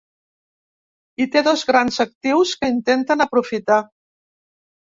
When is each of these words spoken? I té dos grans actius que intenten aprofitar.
I 1.25 1.27
té 1.35 1.43
dos 1.47 1.65
grans 1.71 2.01
actius 2.05 2.57
que 2.63 2.73
intenten 2.79 3.25
aprofitar. 3.27 3.81